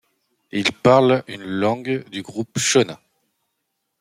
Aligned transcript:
Ils 0.51 0.73
parlent 0.73 1.23
une 1.27 1.43
langue 1.43 2.03
du 2.09 2.23
groupe 2.23 2.57
shona. 2.57 2.99